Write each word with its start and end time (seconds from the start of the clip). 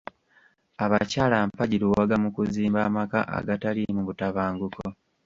Abakyala 0.83 1.37
mpagi 1.49 1.77
luwaga 1.81 2.15
mu 2.23 2.29
kuzimba 2.35 2.79
amaka 2.87 3.19
agataliimu 3.37 4.01
butabanguko. 4.07 4.83